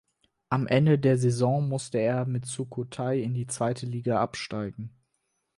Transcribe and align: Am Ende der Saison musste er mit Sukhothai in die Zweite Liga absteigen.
Am 0.49 0.65
Ende 0.65 0.97
der 0.97 1.15
Saison 1.19 1.69
musste 1.69 1.99
er 1.99 2.25
mit 2.25 2.47
Sukhothai 2.47 3.19
in 3.21 3.35
die 3.35 3.45
Zweite 3.45 3.85
Liga 3.85 4.19
absteigen. 4.19 4.89